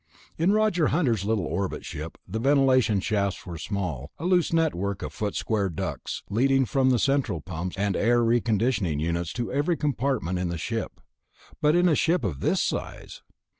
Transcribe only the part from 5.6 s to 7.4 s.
ducts leading from the central